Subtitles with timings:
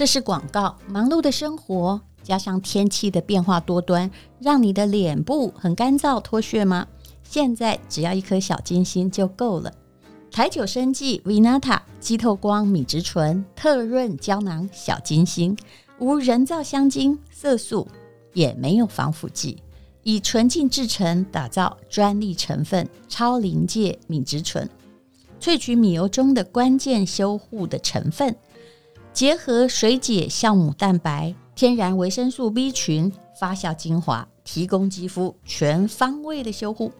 [0.00, 0.78] 这是广告。
[0.88, 6.86] 忙碌的生活加上天气的变化多端，让你的脸部很干燥脱屑吗？
[7.22, 9.70] 现在只要一颗小金星就够了。
[10.30, 15.54] 台九生技 Vinata 肌透光米植醇特润胶囊小金星，
[15.98, 17.86] 无人造香精、色素，
[18.32, 19.62] 也没有防腐剂，
[20.02, 24.66] 以纯净制成打造专利成分超临界米植醇，
[25.38, 28.34] 萃取米油中的关键修护的成分，
[29.20, 36.90] 结合水解酵母蛋白、天然维生素 B 群发酵精华，提供肌肤全方位的修护，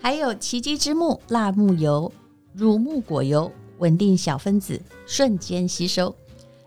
[0.00, 2.10] 还有奇迹之木辣木油。
[2.54, 6.16] 乳木果油稳定小分子，瞬间吸收。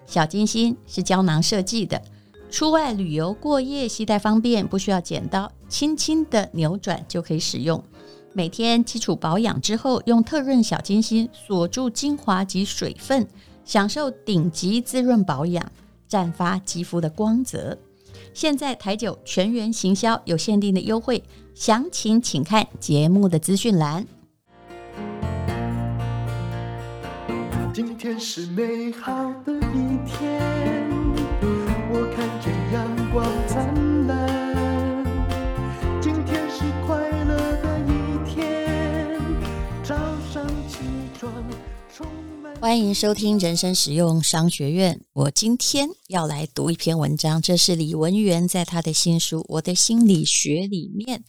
[0.05, 1.99] 小金星是胶囊设计的，
[2.51, 7.83] 出外旅游过夜携带方便，不需要剪刀，轻轻的扭转就可以使用。
[8.31, 13.27] 每天基础保养之后，用特润小金星锁住精华及水分，
[13.69, 15.63] 享受顶级滋润保养，
[16.09, 17.77] 绽发肌肤的光泽。
[18.33, 24.07] 现在台九全员行销有限定的优惠，详情请看节目的资讯栏。
[27.71, 30.89] 今天是美好的一天，
[31.91, 33.88] 我看见阳光灿烂。
[42.61, 45.01] 欢迎收听人生实用商学院。
[45.13, 51.23] 我今天要来读一篇文章，这是李文源在他的新书《我的心理学》里面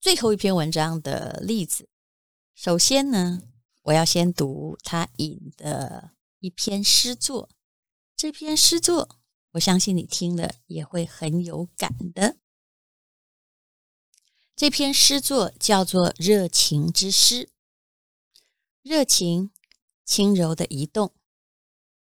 [0.00, 1.88] 最后一篇文章的例子。
[2.54, 3.42] 首先呢。
[3.86, 7.50] 我要先读他引的一篇诗作，
[8.16, 9.18] 这篇诗作
[9.54, 12.36] 我相信你听了也会很有感的。
[14.54, 17.46] 这篇诗作叫做《热情之诗》，
[18.82, 19.50] 热情
[20.04, 21.14] 轻柔的移动，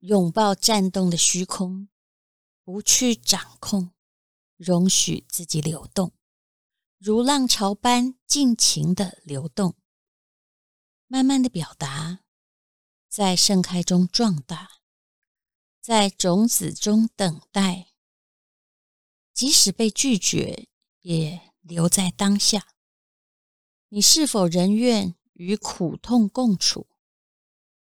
[0.00, 1.88] 拥抱颤动的虚空，
[2.62, 3.92] 不去掌控，
[4.56, 6.12] 容许自己流动，
[6.98, 9.76] 如浪潮般尽情的流动。
[11.06, 12.20] 慢慢的表达，
[13.08, 14.82] 在盛开中壮大，
[15.80, 17.94] 在种子中等待，
[19.32, 20.68] 即使被拒绝，
[21.00, 22.74] 也留在当下。
[23.88, 26.86] 你是否仍愿与苦痛共处，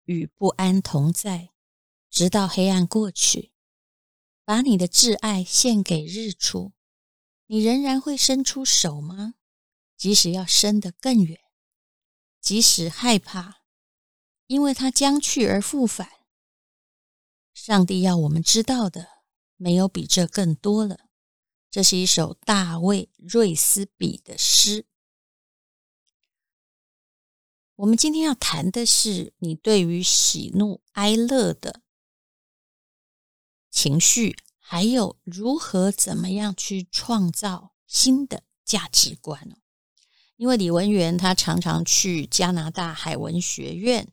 [0.08, 1.52] 与不安同在，
[2.10, 3.52] 直到黑暗过去？
[4.44, 6.72] 把你的挚爱献给日出，
[7.48, 9.36] 你仍然会伸出手吗？
[9.98, 11.40] 即使要伸得更远。
[12.40, 13.64] 即使害怕，
[14.46, 16.10] 因为它将去而复返。
[17.54, 19.24] 上帝要我们知道的，
[19.58, 21.10] 没有比这更多了。
[21.70, 24.86] 这是一首大卫·瑞斯比的诗。
[27.78, 31.82] 我们今天要谈的是你对于喜怒哀乐的
[33.70, 39.56] 情绪，还有如何怎么样去创造新的价值观。
[40.38, 44.08] 因为李文源他常常去加拿大海文学院，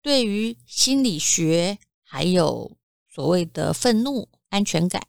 [0.00, 2.78] 对于心理学还有
[3.10, 5.06] 所谓的愤怒安全感，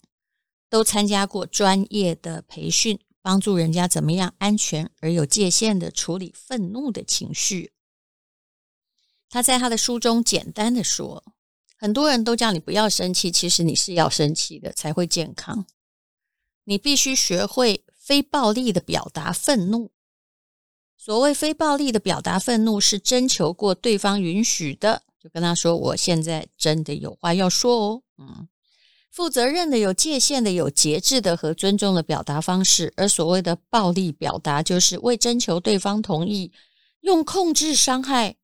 [0.70, 7.72] 都参加过专业的培训，帮助人家怎么样安全而有界限的处理愤怒的情绪。
[9.34, 11.24] 他在他的书中简单的说，
[11.76, 15.66] 很多人都叫你不要生气，其实你是要生气的才会健康。
[16.66, 19.90] 你必须学会非暴力的表达愤怒。
[20.96, 28.48] 所谓非暴力的表达愤怒，是征求过对方允许的，就跟他说：“我现在真的有话要说哦。”嗯，
[29.10, 32.94] 负责任的、有界限的、有节制的和尊重的表达方式。
[32.96, 36.52] 而所谓的暴力表达，就是未征求对方同意，
[37.02, 38.36] 用控制、伤害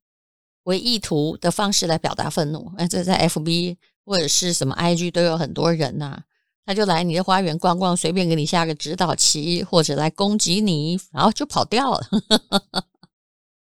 [0.64, 2.70] 为意图的方式来表达愤怒。
[2.76, 6.22] 那，这在 FB 或者是什么 IG 都有很多人呐、
[6.66, 12.00] 他就来你的花园逛逛，随便给你下个指导棋，或者来攻击你，然后就跑掉了。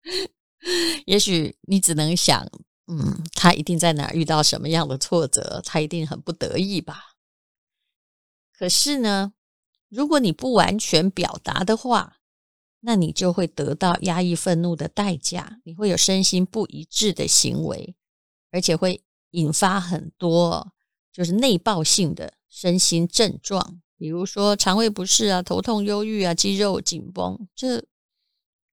[1.05, 2.45] 也许你只能想，
[2.87, 7.15] 嗯，他一定在哪遇到什么样的挫折，他一定很不得意吧。
[8.57, 9.33] 可是呢，
[9.89, 12.18] 如果你不完全表达的话，
[12.81, 17.95] 那你就会得到压抑愤怒的代价，你会有身心不一致的行为，
[18.51, 20.73] 而且会引发很多
[21.11, 22.33] 就是内爆性的。
[22.51, 27.85] 身心症状，比如说肠胃不适啊、头痛、忧郁啊、肌肉紧绷，这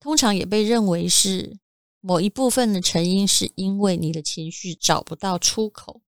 [0.01, 1.57] 通常也被认为是
[2.01, 6.03] 某一部分的成因，是因为你的情绪找不到出口。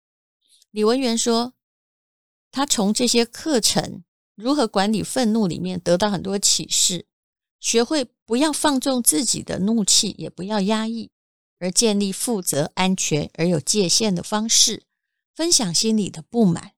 [0.70, 1.52] 李文元说，
[2.52, 4.04] 他从这些课程
[4.36, 7.06] 如何管理愤怒里面得到很多启示，
[7.60, 11.10] 学会不要放纵自己的怒气，也不要压抑，
[11.58, 14.84] 而建立负责、安全而有界限的方式，
[15.34, 16.72] 分享心里的不满。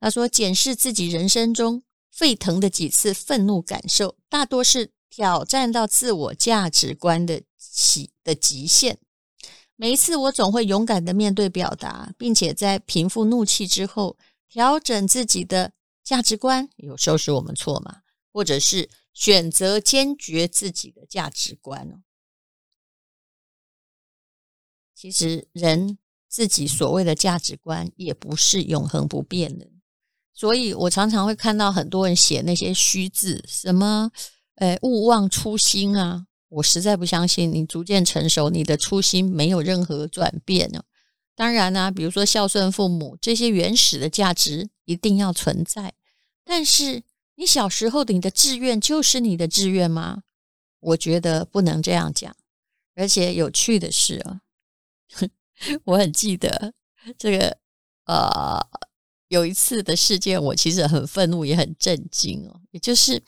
[0.00, 8.98] 他说，检视自己人生中沸腾的几次愤怒感受，大多是挑战到自我价值观的极的极限。
[9.74, 14.16] 每一次，我总会勇敢的面对表达，并且在平复怒气之后，
[14.48, 15.72] 调整自己的
[16.02, 16.68] 价值观。
[16.76, 17.98] 有时候是我们错嘛，
[18.32, 22.02] 或者是选择坚决自己的价值观哦。
[24.94, 25.96] 其实，人
[26.28, 29.70] 自己所谓的价值观也不是永恒不变的，
[30.34, 34.10] 所以我常常会看到很多人写那些虚字，什么
[34.56, 36.26] “呃，勿忘初心”啊。
[36.48, 40.84] 我实在不相信你逐渐成熟，你的初心没有任何转变呢。
[41.34, 45.94] 当然呢，比如说孝顺父母这些原始的价值一定要存在。
[46.44, 47.02] 但是
[47.36, 50.22] 你小时候的你的志愿就是你的志愿吗？
[50.80, 52.36] 我觉得不能这样讲。
[52.94, 54.40] 而且有趣的是啊，
[55.84, 56.74] 我很记得
[57.16, 57.58] 这个
[58.06, 58.58] 呃
[59.28, 63.22] 有一次的事件，我其实很愤怒也很震惊哦，也就是。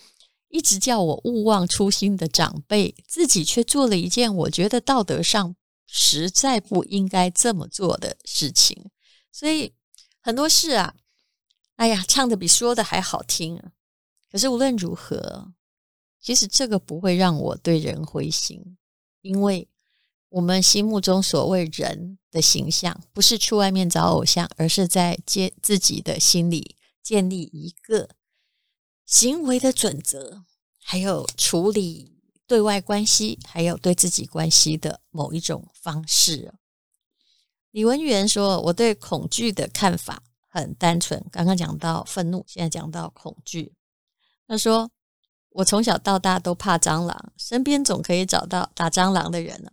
[0.51, 5.55] 一直叫我勿忘初心的长辈，自己却做了一件我觉得道德上
[5.87, 8.91] 实在不应该这么做的事情。
[9.31, 9.75] 所以
[10.23, 10.95] 很多事啊，
[11.77, 13.73] 哎呀，唱的比说的还好听啊。
[14.31, 15.53] 可是无论如何，
[16.21, 18.77] 其实这个不会让我对人灰心，
[19.23, 19.69] 因为
[20.29, 28.11] 我们心目中所谓人的形象，不是去外面找偶像，而是在建自己的心里建立一个。
[29.07, 30.45] 行为的准则，
[30.83, 36.53] 还有处理对外关系，还有对自己关系的某一种方式。
[37.71, 41.25] 李文源说：“我对恐惧的看法很单纯。
[41.33, 43.73] 刚刚讲到愤怒，现在讲到恐惧。
[44.49, 44.91] 他说，
[45.51, 49.71] 我从小到大都怕蟑螂，身边总可以找到打蟑螂的人呢。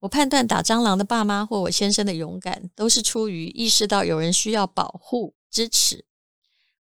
[0.00, 6.04] 我判断打蟑螂的爸妈或我先生的勇敢，都是出于意识到有人需要保护、支持。”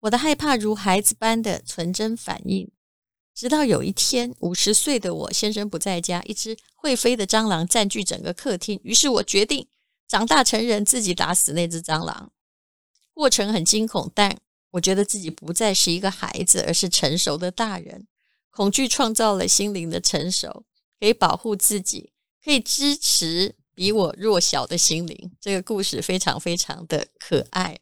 [0.02, 2.72] 我的害怕如孩子般的纯真反应，
[3.36, 8.80] 直到有一天，五十岁的我先生不在家，一只会飞的蟑螂占据整个客厅。
[8.86, 9.68] 于是我决定
[10.08, 12.32] 长大成人，自己打死那只蟑螂。
[13.14, 14.38] 过程很惊恐，但
[14.72, 18.08] 我觉得自己不再是一个孩子，而是成熟的大人。
[18.52, 20.66] 恐惧创造了心灵的成熟，
[21.00, 22.12] 可以保护自己，
[22.44, 25.32] 可以支持比我弱小的心灵。
[25.40, 27.80] 这个故事非常非常的可爱。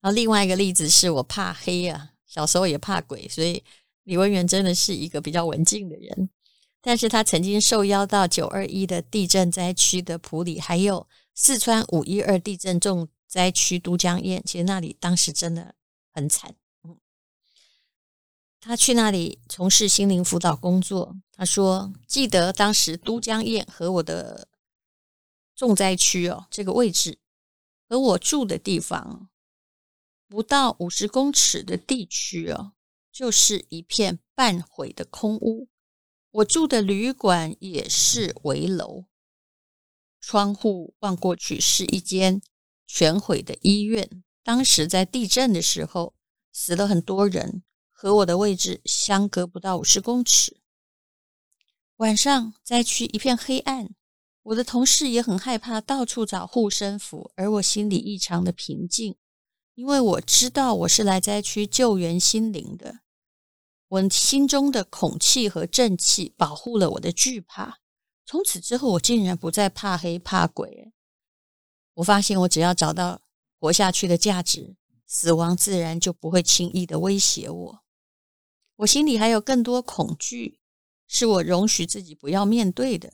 [0.00, 3.64] 然后另外一个例子是我怕黑啊，小时候也怕鬼，所以
[4.04, 6.28] 李文源真的是一个比较文静的人。
[6.82, 15.74] 但是他曾经受邀到九二一的地震灾区的埔里，还有四川五一二地震重灾区都江堰，其实那里当时真的
[16.16, 16.56] 很惨。
[16.82, 16.98] 嗯，
[18.58, 21.14] 他去那里从事心灵辅导工作。
[21.30, 24.48] 他说：“记得当时都江堰和我的
[25.54, 27.18] 重灾区哦，这个位置
[27.86, 29.28] 和我住的地方。”
[30.26, 32.72] 不到五十公尺的地区哦，
[33.12, 35.68] 就是一片半毁的空屋。
[36.30, 39.04] 我住的旅馆也是危楼，
[40.20, 42.40] 窗户望过去是一间
[42.86, 44.24] 全毁的医院。
[44.46, 46.14] 当时在地震的时候，
[46.52, 50.60] 死了很多人，和我的位置相隔不到五十公尺。
[51.96, 53.88] 晚上灾区一片黑暗，
[54.44, 59.16] 我的同事也很害怕，到处找护身符，而我心里异常的平静。
[59.74, 63.00] 因为我知道我是来灾区救援心灵的，
[63.88, 67.80] 我心中的恐惧和正气保护了我的惧怕。
[68.24, 70.92] 从此之后，我竟然不再怕黑怕鬼。
[71.94, 73.22] 我发现，我只要找到
[73.58, 77.82] 活下去的价值，死亡自然就不会轻易的威胁我。
[78.76, 80.60] 我心里还有更多恐惧，
[81.08, 83.12] 是我容许自己不要面对的。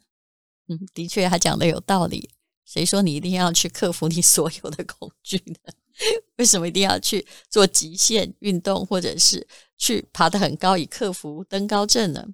[0.69, 2.31] 嗯，的确，他讲的有道理。
[2.65, 5.73] 谁说你一定要去克服你所有的恐惧呢？
[6.39, 9.47] 为什么一定要去做极限运动，或者是
[9.77, 12.27] 去爬得很高以克服登高症呢？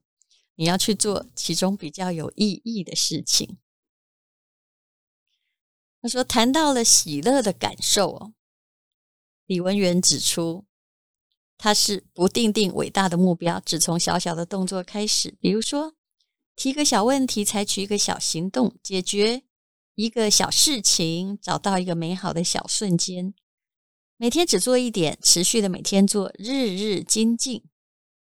[0.55, 3.59] 你要去做其中比较有意义的事情。
[6.01, 8.33] 他说，谈到了喜乐的感受哦，
[9.47, 10.65] 李文源指出，
[11.57, 15.95] 他是不定定伟大的目标，只从小小的动作开始，比如说
[16.55, 19.43] 提个小问题，采取一个小行动，解决
[19.97, 23.35] 一个小事情，找到一个美好的小瞬间。
[24.17, 27.65] 每天只做一点，持续的每天做，日日精进，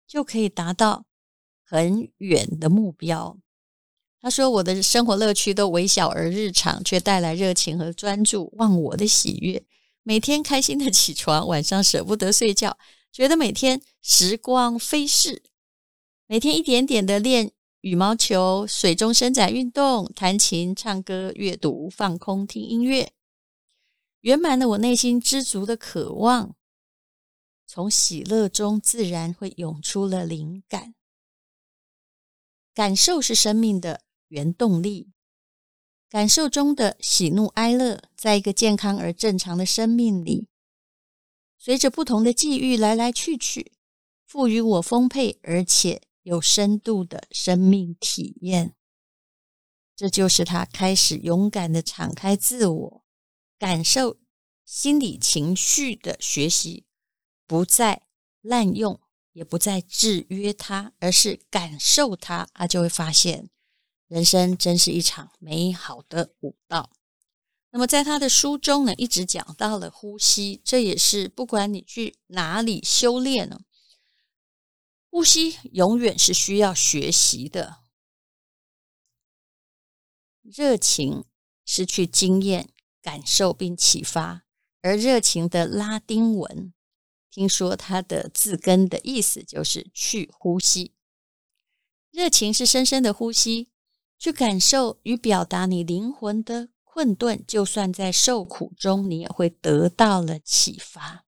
[0.07, 1.05] 就可以达到
[1.63, 3.39] 很远的目标。
[4.25, 9.63] 他说：“我的生活乐趣都微小而日常，却带来热情和专注，忘我的喜悦。
[10.01, 12.75] 每天开心的起床，晚上舍不得睡觉，
[13.11, 15.43] 觉得每天时光飞逝。
[16.25, 17.51] 每天一点点的练
[17.81, 23.11] 羽毛球、水中伸展运动、弹琴、唱歌、阅读、放空、听音乐。”
[24.21, 26.55] 圆满了我内心知足的渴望，
[27.67, 30.95] 从喜乐中自然会涌出了灵感。
[32.73, 34.01] 感受是生命的
[34.35, 35.13] 原动力，
[36.09, 40.49] 感受中的喜怒哀乐，在一个健康而正常的生命里，
[41.57, 43.71] 随着不同的际遇来来去去，
[44.25, 48.75] 赋予我丰沛而且有深度的生命体验。
[49.95, 53.05] 这就是他开始勇敢的敞开自我，
[53.57, 54.17] 感受
[54.65, 56.85] 心理情绪的学习。
[57.47, 58.01] 不再
[58.41, 58.99] 滥用，
[59.31, 63.49] 也不再制约它，而是感受它，他就会发现
[64.07, 66.91] 人生真是一场美好的舞蹈。
[67.71, 73.61] 那么，在他的书中呢，一直讲到了呼吸，这也是不管你去哪里修炼呢，
[75.09, 77.79] 呼吸永远是需要学习的。
[80.41, 81.25] 热情
[81.65, 82.69] 是去经验、
[83.01, 84.45] 感受并启发，
[84.81, 86.71] 而热情的拉丁文。
[87.31, 90.93] 听说它的字根的意思就是去呼吸，
[92.11, 93.71] 热情是深深的呼吸，
[94.17, 101.25] 去感受与表达你灵魂的困顿，就算在受苦中，你也会得到了启发。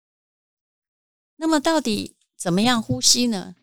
[1.35, 3.55] 那么，到底怎么样呼吸呢？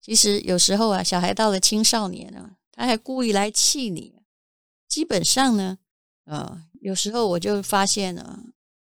[0.00, 4.22] 其实有时候啊，小孩到了青少年呢，他还故意来气你。
[4.88, 5.78] 基本上呢，
[6.24, 8.40] 呃，有时候我就发现了，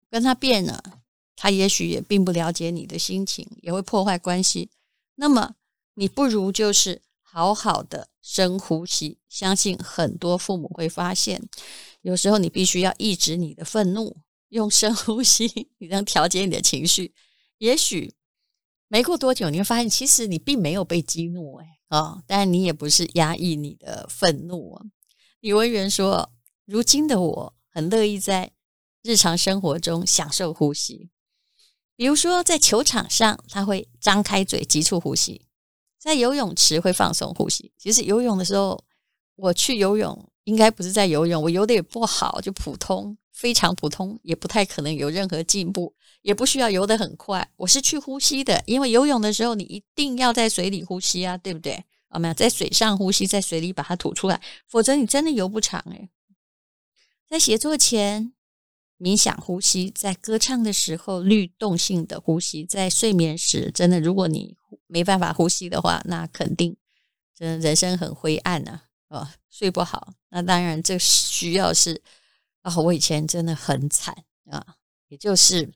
[0.10, 1.01] 跟他变了。
[1.36, 4.72] 他也许也并不了解你的心情，也会破坏关系。
[5.16, 5.56] 那么，
[5.96, 7.01] 你不如就是
[7.38, 9.20] 好好的深呼吸。
[9.29, 11.48] 相信很多父母会发现，
[12.01, 14.17] 有时候你必须要抑制你的愤怒，
[14.50, 17.13] 用深呼吸，你能调节你的情绪。
[17.60, 18.15] 也许
[18.88, 24.86] 没过多久，你会发现，其实你并没有被激怒，哎，啊，但你也不是压抑你的愤怒啊。
[25.41, 26.32] 李文源说
[26.65, 28.51] ：“如今的我很乐意在
[29.03, 31.12] 日常生活中享受呼吸。”
[31.96, 35.47] 比如说，在球场上，他会张开嘴，急促呼吸；
[36.07, 37.69] 在游泳池会放松呼吸。
[37.77, 38.81] 其实游泳的时候，
[39.35, 47.45] 我去游泳应该不是在游泳，我游的也不好，就普通，非常普通，也不太可能有任何进步，也不需要游得很快。
[47.57, 51.83] 我是去呼吸的，因为游泳的时候你一定要在水里呼吸啊，对不对？
[52.11, 56.09] 我们要在水上呼吸，在水里把它吐出来，否则你真的游不长诶。
[57.29, 58.31] 在写作前。
[58.99, 64.57] 冥想呼吸，在歌唱的时候律动性的呼吸，在睡眠时，真的，如果你
[64.88, 66.75] 没办法呼吸的话，那肯定
[67.36, 70.13] 真人生很灰暗呐，啊，睡不好。
[70.29, 72.01] 那当然，这需要是
[72.62, 74.75] 啊，我以前真的很惨啊，
[75.08, 75.72] 也就是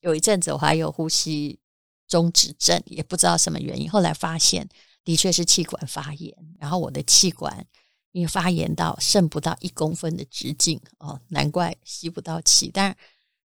[0.00, 1.58] 有一阵子我还有呼吸
[2.06, 4.68] 中止症，也不知道什么原因，后来发现
[5.02, 7.66] 的确是气管发炎，然后我的气管。
[8.12, 12.70] 因为发炎到剩不到一公分的直径哦，难怪吸不到气。
[12.72, 12.96] 但是，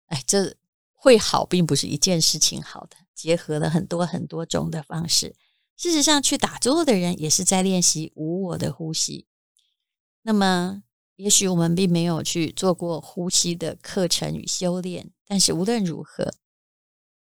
[0.06, 0.56] 哎，这
[0.94, 2.96] 会好，并不是一件事情好的。
[3.22, 5.36] 结合了很多很多种的方式，
[5.78, 9.28] 事实上，去打坐的人也是在练习无我的呼吸。
[10.24, 10.82] 那么，
[11.18, 16.34] 也许我们并没有去做过呼吸的课程与修炼，但是无论如何，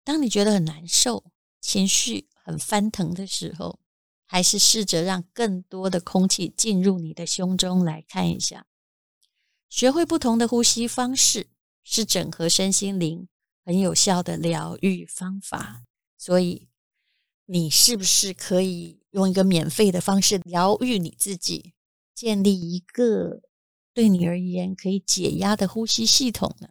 [0.04, 1.24] 当你觉得很难受、
[1.60, 3.80] 情绪很翻腾的时候，
[4.28, 8.68] 还是试着让更多的空气进入你的胸中来看一下，
[9.68, 11.48] 学会不同的呼吸方式
[11.84, 13.28] 是整合身心灵
[13.64, 15.84] 很有效的疗愈方法。
[16.18, 16.68] 所以，
[17.46, 21.74] 你是不是可以用一个免费的方式疗愈你自己，
[22.14, 23.42] 建立一个
[23.94, 26.70] 对你而言可以解压的呼吸系统呢？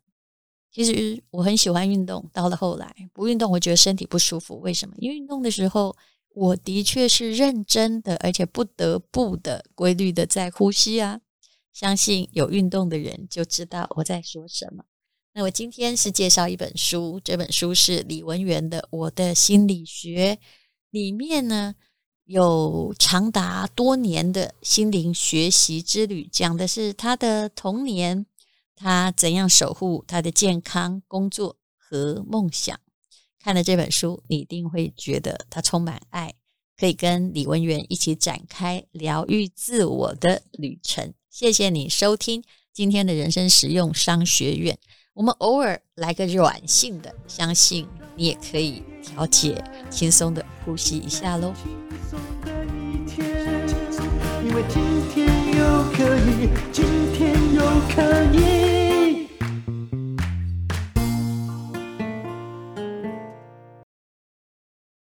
[0.71, 4.61] 其实我很喜欢运动，到了后来不运动，我觉得身体不舒服。
[4.61, 4.95] 为什么？
[4.99, 5.97] 因为运动的时候。
[6.33, 11.21] 我的确是认真的，而且不得不的规律的在呼吸啊！
[11.73, 14.85] 相信有运动的人就知道我在说什么。
[15.33, 20.35] 那我今天是介绍一本书，这本书是李文源的《我的心理学》，
[20.91, 21.77] 里面呢
[22.25, 28.27] 有长达多年的心灵学习之旅，讲的是他的童年，
[28.75, 32.77] 他怎样守护他的健康、工作和梦想。
[33.39, 36.35] 看了这本书，你一定会觉得他充满爱，
[36.77, 41.15] 可以跟李文源一起展开疗愈自我的旅程。
[41.31, 44.77] 谢谢你收听今天的人生实用商学院。
[45.13, 51.53] 我们偶尔来个软性的，相信你也可以调节轻松的呼吸一下喽。
[54.43, 55.27] 因为今天
[55.59, 57.61] 又可以，今天又
[57.95, 58.80] 可以。